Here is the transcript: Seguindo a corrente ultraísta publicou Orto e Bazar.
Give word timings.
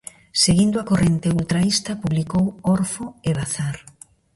Seguindo 0.43 0.77
a 0.79 0.87
corrente 0.89 1.33
ultraísta 1.39 1.99
publicou 2.03 2.45
Orto 2.75 3.05
e 3.29 3.31
Bazar. 3.39 3.77